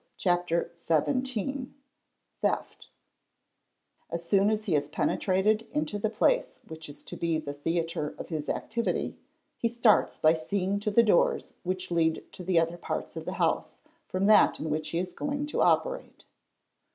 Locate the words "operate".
15.61-16.25